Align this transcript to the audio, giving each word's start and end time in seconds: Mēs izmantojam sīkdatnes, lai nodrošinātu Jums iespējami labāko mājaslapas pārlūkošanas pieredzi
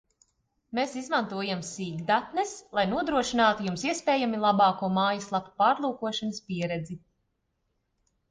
Mēs 0.77 0.93
izmantojam 0.99 1.59
sīkdatnes, 1.67 2.53
lai 2.77 2.85
nodrošinātu 2.93 3.67
Jums 3.69 3.83
iespējami 3.91 4.39
labāko 4.47 4.89
mājaslapas 4.95 5.55
pārlūkošanas 5.63 6.41
pieredzi 6.49 6.97